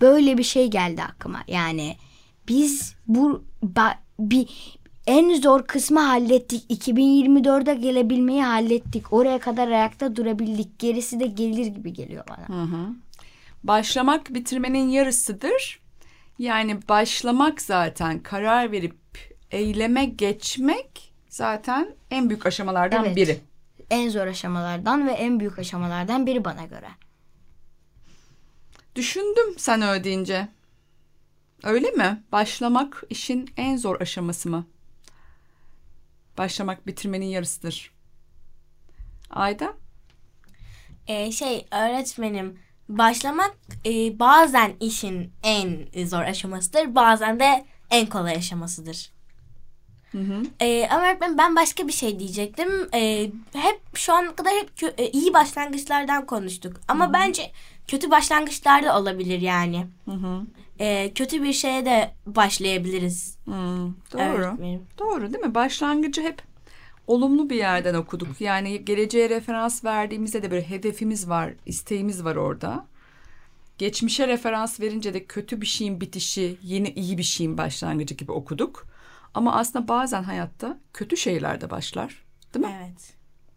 Böyle 0.00 0.38
bir 0.38 0.42
şey 0.42 0.66
geldi 0.70 1.02
aklıma. 1.02 1.40
Yani 1.48 1.96
biz 2.48 2.94
bu 3.06 3.44
ba- 3.62 3.96
bir 4.18 4.46
en 5.06 5.40
zor 5.40 5.66
kısmı 5.66 6.00
hallettik. 6.00 6.64
2024'e 6.70 7.74
gelebilmeyi 7.74 8.42
hallettik. 8.42 9.12
Oraya 9.12 9.38
kadar 9.38 9.68
ayakta 9.68 10.16
durabildik. 10.16 10.78
Gerisi 10.78 11.20
de 11.20 11.26
gelir 11.26 11.66
gibi 11.66 11.92
geliyor 11.92 12.24
bana. 12.28 12.56
Başlamak 13.64 14.34
bitirmenin 14.34 14.88
yarısıdır. 14.88 15.80
Yani 16.40 16.88
başlamak 16.88 17.62
zaten 17.62 18.22
karar 18.22 18.72
verip 18.72 18.96
eyleme 19.50 20.04
geçmek 20.04 21.12
zaten 21.28 21.94
en 22.10 22.28
büyük 22.28 22.46
aşamalardan 22.46 23.04
Evet. 23.04 23.16
biri. 23.16 23.40
En 23.90 24.08
zor 24.08 24.26
aşamalardan 24.26 25.06
ve 25.08 25.12
en 25.12 25.40
büyük 25.40 25.58
aşamalardan 25.58 26.26
biri 26.26 26.44
bana 26.44 26.64
göre. 26.64 26.88
Düşündüm 28.96 29.58
sen 29.58 29.82
öyle 29.82 30.04
deyince. 30.04 30.48
Öyle 31.62 31.90
mi? 31.90 32.22
Başlamak 32.32 33.02
işin 33.10 33.50
en 33.56 33.76
zor 33.76 34.00
aşaması 34.00 34.48
mı? 34.50 34.66
Başlamak 36.38 36.86
bitirmenin 36.86 37.26
yarısıdır. 37.26 37.92
Ayda? 39.30 39.74
Ee, 41.06 41.32
şey 41.32 41.66
öğretmenim 41.70 42.58
başlamak 42.98 43.56
e, 43.86 44.18
bazen 44.18 44.72
işin 44.80 45.32
en 45.42 45.78
zor 46.06 46.22
aşamasıdır 46.22 46.94
bazen 46.94 47.40
de 47.40 47.64
en 47.90 48.06
kolay 48.06 48.34
aşamasıdır. 48.34 49.10
Ee, 50.60 50.88
ama 50.90 51.02
öğretmenim 51.02 51.38
ben 51.38 51.56
başka 51.56 51.88
bir 51.88 51.92
şey 51.92 52.18
diyecektim. 52.18 52.68
Ee, 52.94 53.30
hep 53.52 53.80
şu 53.94 54.12
ana 54.12 54.36
kadar 54.36 54.52
hep 54.52 54.98
e, 54.98 55.10
iyi 55.10 55.34
başlangıçlardan 55.34 56.26
konuştuk. 56.26 56.80
Ama 56.88 57.12
bence 57.12 57.50
kötü 57.88 58.10
başlangıçlar 58.10 58.84
da 58.84 58.98
olabilir 59.00 59.40
yani. 59.40 59.86
Ee, 60.80 61.12
kötü 61.14 61.42
bir 61.42 61.52
şeye 61.52 61.84
de 61.84 62.10
başlayabiliriz. 62.26 63.38
Hmm, 63.44 63.94
doğru. 64.12 64.22
öğretmenim. 64.22 64.86
Doğru 64.98 65.32
değil 65.32 65.44
mi? 65.44 65.54
Başlangıcı 65.54 66.22
hep 66.22 66.42
olumlu 67.10 67.50
bir 67.50 67.56
yerden 67.56 67.94
okuduk. 67.94 68.40
Yani 68.40 68.84
geleceğe 68.84 69.28
referans 69.30 69.84
verdiğimizde 69.84 70.42
de 70.42 70.50
böyle 70.50 70.68
hedefimiz 70.68 71.28
var, 71.28 71.52
isteğimiz 71.66 72.24
var 72.24 72.36
orada. 72.36 72.86
Geçmişe 73.78 74.28
referans 74.28 74.80
verince 74.80 75.14
de 75.14 75.24
kötü 75.24 75.60
bir 75.60 75.66
şeyin 75.66 76.00
bitişi, 76.00 76.56
yeni 76.62 76.88
iyi 76.88 77.18
bir 77.18 77.22
şeyin 77.22 77.58
başlangıcı 77.58 78.14
gibi 78.14 78.32
okuduk. 78.32 78.86
Ama 79.34 79.56
aslında 79.56 79.88
bazen 79.88 80.22
hayatta 80.22 80.78
kötü 80.92 81.16
şeyler 81.16 81.60
de 81.60 81.70
başlar. 81.70 82.24
Değil 82.54 82.66
mi? 82.66 82.76
Evet. 82.80 83.12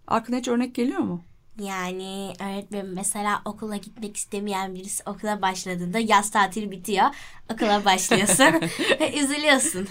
Aklına 0.08 0.38
hiç 0.38 0.48
örnek 0.48 0.76
geliyor 0.76 1.00
mu? 1.00 1.24
Yani 1.60 2.34
öğretmenim 2.40 2.94
mesela 2.94 3.42
okula 3.46 3.78
gitmek 3.78 4.18
istemeyen 4.18 4.76
birisi 4.76 5.04
okula 5.06 5.42
başladığında 5.42 6.00
yaz 6.00 6.32
tatili 6.32 6.72
bitiyor. 6.72 7.06
Okula 7.54 7.86
başlıyorsun 7.86 8.70
ve 9.00 9.20
üzülüyorsun. 9.24 9.88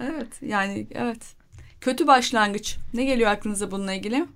Evet 0.00 0.42
yani 0.42 0.86
evet. 0.90 1.37
Kötü 1.80 2.06
başlangıç. 2.06 2.76
Ne 2.94 3.04
geliyor 3.04 3.30
aklınıza 3.30 3.70
bununla 3.70 3.92
ilgili? 3.92 4.26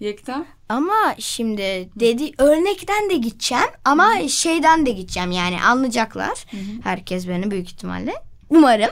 Yekta? 0.00 0.44
Ama 0.68 1.14
şimdi 1.18 1.90
dedi 2.00 2.32
örnekten 2.38 3.10
de 3.10 3.16
gideceğim 3.16 3.64
ama 3.84 4.28
şeyden 4.28 4.86
de 4.86 4.90
gideceğim 4.90 5.30
yani 5.30 5.62
anlayacaklar. 5.62 6.44
Herkes 6.82 7.28
beni 7.28 7.50
büyük 7.50 7.68
ihtimalle. 7.68 8.12
Umarım. 8.50 8.90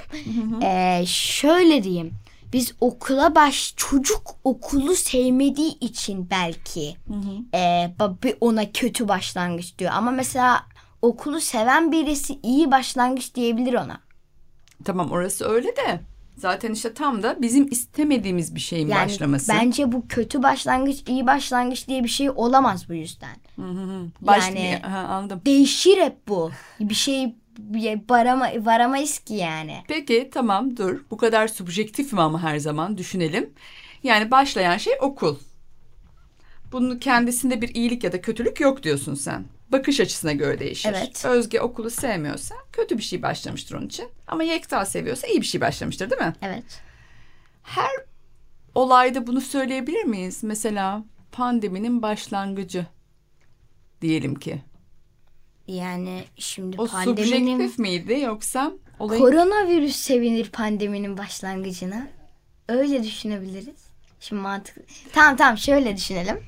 Ee, 0.62 1.04
şöyle 1.06 1.82
diyeyim. 1.82 2.12
Biz 2.52 2.72
okula 2.80 3.34
baş 3.34 3.74
çocuk 3.76 4.22
okulu 4.44 4.94
sevmediği 4.96 5.78
için 5.78 6.30
belki 6.30 6.96
ee, 7.54 7.90
ba- 7.98 8.36
ona 8.40 8.72
kötü 8.72 9.08
başlangıç 9.08 9.78
diyor. 9.78 9.90
Ama 9.94 10.10
mesela 10.10 10.66
okulu 11.02 11.40
seven 11.40 11.92
birisi 11.92 12.38
iyi 12.42 12.70
başlangıç 12.70 13.34
diyebilir 13.34 13.74
ona. 13.74 14.00
Tamam 14.84 15.10
orası 15.12 15.48
öyle 15.48 15.76
de. 15.76 16.00
Zaten 16.36 16.72
işte 16.72 16.94
tam 16.94 17.22
da 17.22 17.42
bizim 17.42 17.68
istemediğimiz 17.70 18.54
bir 18.54 18.60
şeyin 18.60 18.88
Yani 18.88 19.04
başlaması. 19.04 19.52
bence 19.52 19.92
bu 19.92 20.08
kötü 20.08 20.42
başlangıç 20.42 21.02
iyi 21.08 21.26
başlangıç 21.26 21.88
diye 21.88 22.04
bir 22.04 22.08
şey 22.08 22.30
olamaz 22.30 22.88
bu 22.88 22.94
yüzden. 22.94 23.36
Baş- 24.20 24.46
yani- 24.48 24.78
Ha, 24.82 24.98
anladım. 24.98 25.40
değişir 25.46 25.98
hep 25.98 26.28
bu. 26.28 26.50
Bir 26.80 26.94
şey 26.94 27.34
varama, 28.10 28.48
varamayız 28.58 29.18
ki 29.18 29.34
yani. 29.34 29.76
Peki 29.88 30.30
tamam 30.34 30.76
dur. 30.76 31.04
Bu 31.10 31.16
kadar 31.16 31.48
subjektif 31.48 32.12
mi 32.12 32.20
ama 32.20 32.42
her 32.42 32.58
zaman 32.58 32.98
düşünelim. 32.98 33.50
Yani 34.02 34.30
başlayan 34.30 34.76
şey 34.76 34.92
okul. 35.00 35.36
Bunun 36.72 36.98
kendisinde 36.98 37.62
bir 37.62 37.74
iyilik 37.74 38.04
ya 38.04 38.12
da 38.12 38.20
kötülük 38.20 38.60
yok 38.60 38.82
diyorsun 38.82 39.14
sen. 39.14 39.44
Bakış 39.72 40.00
açısına 40.00 40.32
göre 40.32 40.58
değişir. 40.58 40.88
Evet. 40.88 41.24
Özge 41.24 41.60
okulu 41.60 41.90
sevmiyorsa 41.90 42.54
kötü 42.72 42.98
bir 42.98 43.02
şey 43.02 43.22
başlamıştır 43.22 43.76
onun 43.76 43.86
için. 43.86 44.08
Ama 44.26 44.42
Yekta 44.42 44.84
seviyorsa 44.84 45.26
iyi 45.26 45.40
bir 45.40 45.46
şey 45.46 45.60
başlamıştır 45.60 46.10
değil 46.10 46.22
mi? 46.22 46.32
Evet. 46.42 46.82
Her 47.62 47.90
olayda 48.74 49.26
bunu 49.26 49.40
söyleyebilir 49.40 50.04
miyiz? 50.04 50.38
Mesela 50.42 51.04
pandeminin 51.32 52.02
başlangıcı 52.02 52.86
diyelim 54.00 54.34
ki. 54.34 54.62
Yani 55.66 56.24
şimdi 56.36 56.80
O 56.80 56.86
pandeminin 56.86 57.52
subjektif 57.52 57.78
miydi 57.78 58.20
yoksa 58.20 58.72
olayın 58.98 59.22
koronavirüs 59.22 59.96
sevinir 59.96 60.50
pandeminin 60.50 61.18
başlangıcına. 61.18 62.08
Öyle 62.68 63.02
düşünebiliriz. 63.02 63.86
Şimdi 64.20 64.42
mantıklı. 64.42 64.82
Tamam 65.12 65.36
tamam 65.36 65.58
şöyle 65.58 65.96
düşünelim. 65.96 66.40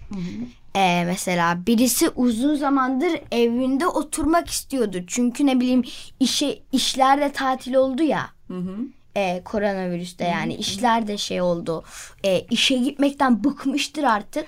Ee, 0.78 1.04
mesela 1.04 1.66
birisi 1.66 2.08
uzun 2.08 2.54
zamandır 2.54 3.20
evinde 3.32 3.86
oturmak 3.86 4.50
istiyordu. 4.50 5.04
Çünkü 5.06 5.46
ne 5.46 5.60
bileyim 5.60 5.82
işe 6.20 6.58
işlerde 6.72 7.32
tatil 7.32 7.74
oldu 7.74 8.02
ya. 8.02 8.30
Ee, 9.16 9.42
koronavirüste 9.44 10.24
yani 10.24 10.54
işler 10.54 11.06
de 11.06 11.18
şey 11.18 11.40
oldu. 11.40 11.84
Ee, 12.24 12.40
işe 12.50 12.76
gitmekten 12.76 13.44
bıkmıştır 13.44 14.04
artık. 14.04 14.46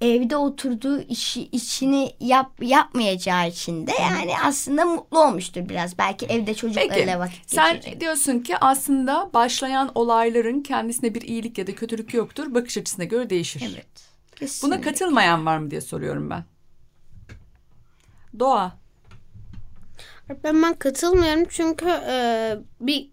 Evde 0.00 0.36
oturduğu 0.36 1.00
işi 1.00 1.42
işini 1.46 2.12
yap 2.20 2.50
yapmayacağı 2.62 3.48
için 3.48 3.86
de 3.86 3.92
yani 4.00 4.32
aslında 4.44 4.84
mutlu 4.84 5.24
olmuştur 5.24 5.68
biraz. 5.68 5.98
Belki 5.98 6.26
evde 6.26 6.54
çocuklarıyla 6.54 7.06
Peki 7.06 7.18
vakit 7.18 7.50
sen 7.50 7.74
geçirecek. 7.74 8.00
diyorsun 8.00 8.40
ki 8.40 8.56
aslında 8.56 9.30
başlayan 9.34 9.90
olayların 9.94 10.62
kendisine 10.62 11.14
bir 11.14 11.22
iyilik 11.22 11.58
ya 11.58 11.66
da 11.66 11.74
kötülük 11.74 12.14
yoktur. 12.14 12.54
Bakış 12.54 12.78
açısına 12.78 13.04
göre 13.04 13.30
değişir. 13.30 13.62
Evet. 13.72 14.15
Buna 14.40 14.48
Kesinlikle. 14.48 14.80
katılmayan 14.80 15.46
var 15.46 15.58
mı 15.58 15.70
diye 15.70 15.80
soruyorum 15.80 16.30
ben. 16.30 16.44
Doğa. 18.38 18.76
Ben 20.44 20.62
ben 20.62 20.74
katılmıyorum 20.74 21.44
çünkü 21.48 21.88
e, 22.08 22.56
bir 22.80 23.08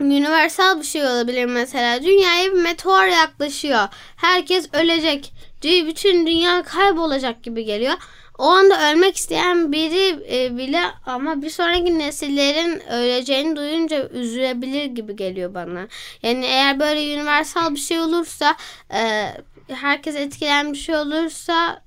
universal 0.00 0.78
bir 0.78 0.84
şey 0.84 1.04
olabilir 1.06 1.44
mesela. 1.44 2.02
Dünyaya 2.02 2.52
bir 2.52 2.62
meteor 2.62 3.04
yaklaşıyor. 3.04 3.88
Herkes 4.16 4.68
ölecek. 4.72 5.32
Bütün 5.62 6.26
dünya 6.26 6.62
kaybolacak 6.62 7.42
gibi 7.42 7.64
geliyor. 7.64 7.94
O 8.38 8.44
anda 8.44 8.90
ölmek 8.92 9.16
isteyen 9.16 9.72
biri 9.72 10.36
e, 10.36 10.56
bile 10.56 10.80
ama 11.06 11.42
bir 11.42 11.50
sonraki 11.50 11.98
nesillerin 11.98 12.80
öleceğini 12.90 13.56
duyunca 13.56 14.08
üzülebilir 14.08 14.84
gibi 14.84 15.16
geliyor 15.16 15.54
bana. 15.54 15.88
Yani 16.22 16.44
eğer 16.46 16.80
böyle 16.80 17.00
universal 17.00 17.74
bir 17.74 17.80
şey 17.80 17.98
olursa 18.00 18.56
e, 18.94 19.30
herkes 19.74 20.16
etkilenmiş 20.16 20.78
bir 20.78 20.84
şey 20.84 20.96
olursa 20.96 21.82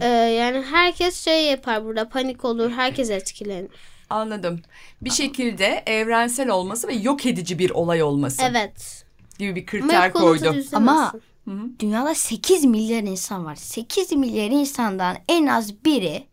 e, 0.00 0.06
yani 0.06 0.62
herkes 0.70 1.24
şey 1.24 1.44
yapar 1.44 1.84
burada 1.84 2.08
panik 2.08 2.44
olur 2.44 2.70
herkes 2.70 3.10
etkilenir. 3.10 3.70
Anladım. 4.10 4.60
Bir 5.02 5.10
şekilde 5.10 5.82
evrensel 5.86 6.48
olması 6.48 6.88
ve 6.88 6.94
yok 6.94 7.26
edici 7.26 7.58
bir 7.58 7.70
olay 7.70 8.02
olması 8.02 8.42
Evet. 8.50 9.04
gibi 9.38 9.56
bir 9.56 9.66
kriter 9.66 10.02
hep 10.02 10.12
konusu 10.12 10.40
koydu. 10.44 10.54
düzlemezsin. 10.54 10.76
Ama 10.76 11.12
dünyada 11.80 12.14
8 12.14 12.64
milyar 12.64 13.02
insan 13.02 13.44
var. 13.44 13.54
8 13.56 14.12
milyar 14.12 14.50
insandan 14.50 15.16
en 15.28 15.46
az 15.46 15.84
biri 15.84 16.26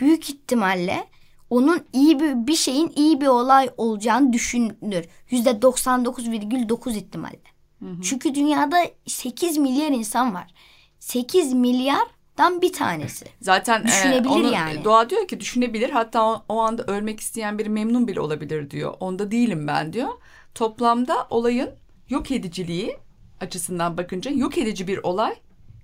büyük 0.00 0.30
ihtimalle 0.30 1.04
onun 1.50 1.86
iyi 1.92 2.20
bir, 2.20 2.46
bir 2.46 2.56
şeyin 2.56 2.92
iyi 2.96 3.20
bir 3.20 3.26
olay 3.26 3.70
olacağını 3.76 4.32
düşünür. 4.32 5.04
%99,9 5.30 6.96
ihtimalle. 6.96 7.53
Çünkü 8.02 8.34
dünyada 8.34 8.76
8 9.06 9.58
milyar 9.58 9.90
insan 9.90 10.34
var. 10.34 10.54
8 10.98 11.52
milyardan 11.52 12.62
bir 12.62 12.72
tanesi. 12.72 13.24
Zaten 13.40 13.80
e, 13.80 13.84
Düşünebilir 13.84 14.30
onu, 14.30 14.52
yani. 14.52 14.84
Doğa 14.84 15.10
diyor 15.10 15.28
ki 15.28 15.40
düşünebilir 15.40 15.90
hatta 15.90 16.26
o, 16.26 16.44
o 16.48 16.58
anda 16.60 16.84
ölmek 16.84 17.20
isteyen 17.20 17.58
biri 17.58 17.68
memnun 17.68 18.08
bile 18.08 18.20
olabilir 18.20 18.70
diyor. 18.70 18.94
Onda 19.00 19.30
değilim 19.30 19.66
ben 19.66 19.92
diyor. 19.92 20.08
Toplamda 20.54 21.26
olayın 21.30 21.70
yok 22.08 22.30
ediciliği 22.30 22.96
açısından 23.40 23.98
bakınca 23.98 24.30
yok 24.30 24.58
edici 24.58 24.88
bir 24.88 24.98
olay 24.98 25.34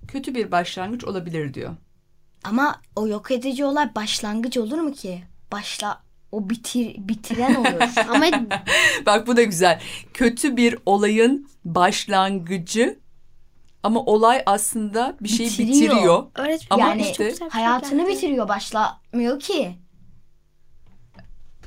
kötü 0.07 0.35
bir 0.35 0.51
başlangıç 0.51 1.03
olabilir 1.03 1.53
diyor. 1.53 1.75
Ama 2.43 2.81
o 2.95 3.07
yok 3.07 3.31
edici 3.31 3.65
olay 3.65 3.95
başlangıç 3.95 4.57
olur 4.57 4.77
mu 4.77 4.91
ki? 4.91 5.23
Başla 5.51 6.03
o 6.31 6.49
bitir 6.49 6.95
bitiren 6.97 7.55
olur. 7.55 7.91
Ama 8.09 8.25
Bak 9.05 9.27
bu 9.27 9.37
da 9.37 9.43
güzel. 9.43 9.81
Kötü 10.13 10.57
bir 10.57 10.77
olayın 10.85 11.49
başlangıcı 11.65 12.99
ama 13.83 13.99
olay 13.99 14.43
aslında 14.45 15.17
bir 15.21 15.29
şeyi 15.29 15.49
Bitiriyor. 15.49 15.73
bitiriyor. 15.95 16.23
öğretmen 16.35 16.77
Ama 16.79 16.87
yani 16.87 17.01
işte- 17.01 17.33
hayatını 17.49 18.07
bitiriyor 18.07 18.47
başlamıyor 18.47 19.39
ki. 19.39 19.75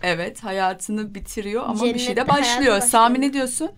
Evet 0.02 0.44
hayatını 0.44 1.14
bitiriyor 1.14 1.62
ama 1.66 1.84
bir 1.84 1.98
şey 1.98 2.16
de 2.16 2.20
Cennette 2.20 2.32
hayatı 2.32 2.42
başlıyor. 2.42 2.72
başlıyor. 2.76 2.80
Sami 2.90 3.20
ne 3.20 3.32
diyorsun? 3.32 3.70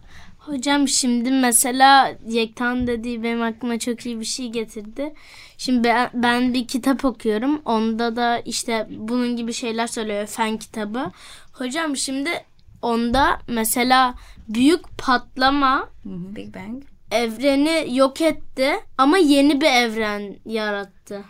Hocam 0.47 0.89
şimdi 0.89 1.31
mesela 1.31 2.13
Yektan 2.29 2.87
dediği 2.87 3.23
benim 3.23 3.43
aklıma 3.43 3.79
çok 3.79 4.07
iyi 4.07 4.21
bir 4.21 4.25
şey 4.25 4.49
getirdi. 4.49 5.15
Şimdi 5.59 5.85
ben, 5.85 6.11
ben 6.15 6.55
bir 6.55 6.69
kitap 6.69 7.05
okuyorum. 7.05 7.63
Onda 7.65 8.17
da 8.17 8.39
işte 8.39 8.87
bunun 8.91 9.37
gibi 9.37 9.53
şeyler 9.53 9.87
söylüyor. 9.87 10.27
Fen 10.27 10.57
kitabı. 10.57 11.11
Hocam 11.53 11.97
şimdi 11.97 12.31
onda 12.83 13.39
mesela 13.49 14.15
büyük 14.49 14.99
patlama 14.99 15.89
Big 16.05 16.55
Bang. 16.55 16.83
evreni 17.11 17.97
yok 17.97 18.21
etti 18.21 18.73
ama 18.99 19.19
yeni 19.19 19.61
bir 19.61 19.67
evren 19.67 20.37
yarattı. 20.47 21.25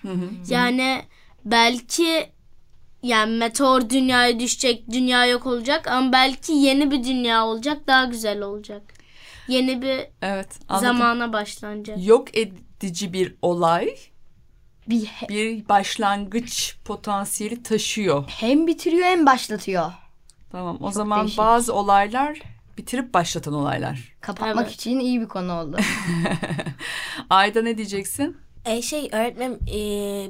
Yani 0.49 1.03
belki 1.45 2.27
yani 3.03 3.37
meteor 3.37 3.91
dünyaya 3.91 4.41
düşecek, 4.41 4.91
dünya 4.93 5.27
yok 5.27 5.47
olacak 5.47 5.89
ama 5.89 6.13
belki 6.13 6.53
yeni 6.53 6.91
bir 6.91 7.05
dünya 7.05 7.47
olacak, 7.47 7.87
daha 7.87 8.05
güzel 8.05 8.43
olacak. 8.43 8.96
Yeni 9.49 9.83
bir 9.83 10.01
Evet 10.23 10.49
anladım. 10.69 10.87
zamana 10.99 11.33
başlanacak. 11.33 12.07
Yok 12.07 12.37
edici 12.37 13.13
bir 13.13 13.35
olay 13.43 13.89
Bir 14.89 15.11
bir 15.29 15.69
başlangıç 15.69 16.77
potansiyeli 16.85 17.63
taşıyor. 17.63 18.25
hem 18.29 18.67
bitiriyor 18.67 19.05
hem 19.07 19.27
başlatıyor. 19.27 19.93
Tamam 20.53 20.79
o 20.81 20.91
zaman 20.91 21.21
değişik. 21.21 21.39
bazı 21.39 21.75
olaylar 21.75 22.41
bitirip 22.79 23.15
başlatan 23.15 23.55
olaylar. 23.55 24.17
Kapatmak 24.21 24.67
Evet. 24.67 24.75
için 24.75 24.99
iyi 25.01 25.21
bir 25.21 25.29
konu 25.29 25.53
oldu. 25.61 25.77
Ayda 27.31 27.63
ne 27.63 27.77
diyeceksin? 27.79 28.37
E, 28.65 28.83
şey 28.83 29.09
öğretmenim 29.13 29.59
e, 29.75 29.81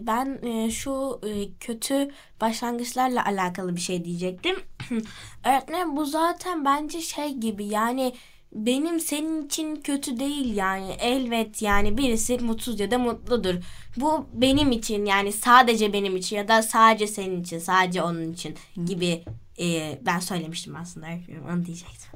ben 0.06 0.38
e, 0.42 0.70
şu 0.70 1.20
e, 1.26 1.52
kötü 1.60 2.10
başlangıçlarla 2.40 3.24
alakalı 3.26 3.76
bir 3.76 3.80
şey 3.80 4.04
diyecektim. 4.04 4.56
öğretmenim 5.44 5.96
bu 5.96 6.04
zaten 6.06 6.64
bence 6.64 7.00
şey 7.02 7.34
gibi 7.34 7.64
yani 7.66 8.12
benim 8.52 9.00
senin 9.00 9.46
için 9.46 9.76
kötü 9.76 10.20
değil 10.20 10.56
yani 10.56 10.90
elbet 10.90 11.62
yani 11.62 11.98
birisi 11.98 12.38
mutsuz 12.38 12.80
ya 12.80 12.90
da 12.90 12.98
mutludur. 12.98 13.54
Bu 13.96 14.26
benim 14.32 14.72
için 14.72 15.04
yani 15.04 15.32
sadece 15.32 15.92
benim 15.92 16.16
için 16.16 16.36
ya 16.36 16.48
da 16.48 16.62
sadece 16.62 17.06
senin 17.06 17.42
için 17.42 17.58
sadece 17.58 18.02
onun 18.02 18.32
için 18.32 18.54
gibi 18.86 19.24
e, 19.60 19.98
ben 20.06 20.18
söylemiştim 20.18 20.76
aslında 20.76 21.06
onu 21.52 21.66
diyecektim. 21.66 22.10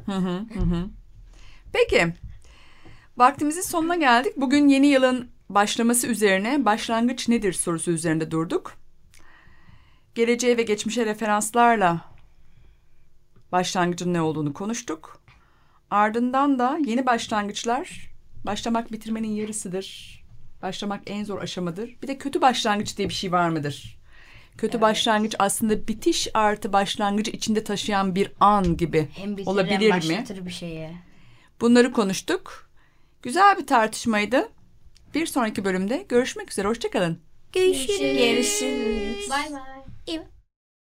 Peki. 1.72 2.14
Vaktimizin 3.16 3.62
sonuna 3.62 3.96
geldik. 3.96 4.32
Bugün 4.36 4.68
yeni 4.68 4.86
yılın 4.86 5.30
başlaması 5.48 6.06
üzerine 6.06 6.64
başlangıç 6.64 7.28
nedir 7.28 7.52
sorusu 7.52 7.90
üzerinde 7.90 8.30
durduk. 8.30 8.72
Geleceğe 10.14 10.56
ve 10.56 10.62
geçmişe 10.62 11.06
referanslarla 11.06 12.00
başlangıcın 13.52 14.14
ne 14.14 14.20
olduğunu 14.20 14.52
konuştuk. 14.52 15.19
Ardından 15.90 16.59
da 16.59 16.79
yeni 16.87 17.07
başlangıçlar 17.07 18.11
başlamak 18.46 18.92
bitirmenin 18.92 19.29
yarısıdır. 19.29 20.20
Başlamak 20.62 21.03
en 21.07 21.24
zor 21.24 21.42
aşamadır. 21.42 21.96
Bir 22.03 22.09
de 22.09 22.18
kötü 22.18 22.40
başlangıç 22.40 22.98
diye 22.98 23.09
bir 23.09 23.14
şey 23.14 23.33
var 23.33 23.48
mıdır? 23.48 23.98
Kötü 24.59 24.81
başlangıç 24.81 25.35
aslında 25.38 25.88
bitiş 25.88 26.29
artı 26.35 26.72
başlangıcı 26.72 27.31
içinde 27.31 27.64
taşıyan 27.64 28.14
bir 28.14 28.33
an 28.40 28.76
gibi 28.76 29.09
Hem 29.16 29.37
bitirir 29.37 29.46
olabilir 29.46 29.90
hem 29.92 30.09
mi? 30.09 30.46
bir 30.46 30.50
şeye. 30.50 30.94
Bunları 31.61 31.92
konuştuk. 31.92 32.70
Güzel 33.22 33.59
bir 33.59 33.66
tartışmaydı. 33.66 34.48
Bir 35.14 35.26
sonraki 35.26 35.64
bölümde 35.64 36.07
görüşmek 36.09 36.50
üzere. 36.50 36.68
Hoşçakalın. 36.68 37.18
Görüşürüz. 37.53 37.98
Görüşürüz. 37.98 39.31
Bay 39.31 39.53
bay. 39.53 39.83
İyi. 40.07 40.39